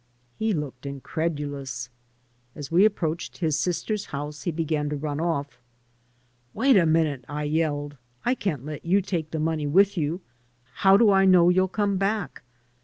He 0.39 0.51
looked 0.51 0.87
incredulous. 0.87 1.91
As 2.55 2.71
we 2.71 2.85
approached 2.85 3.37
his 3.37 3.55
sister's 3.59 4.05
house 4.07 4.41
he 4.41 4.51
began 4.51 4.89
to 4.89 4.95
run 4.95 5.19
off." 5.21 5.59
Wait 6.55 6.75
a 6.75 6.87
minute," 6.87 7.23
I 7.29 7.43
yelled. 7.43 7.97
"I 8.25 8.33
can't 8.33 8.65
let 8.65 8.83
you 8.83 9.03
take 9.03 9.29
the 9.29 9.37
money 9.37 9.67
with 9.67 9.99
you. 9.99 10.21
How 10.73 10.97
do 10.97 11.11
I 11.11 11.25
know 11.25 11.49
you'll 11.49 11.67
come 11.67 11.97
back?" 11.97 12.41